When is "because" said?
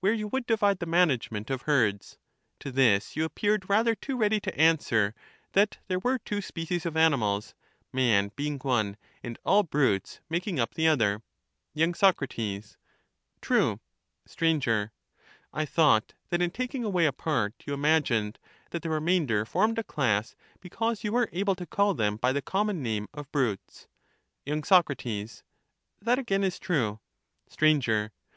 20.60-21.04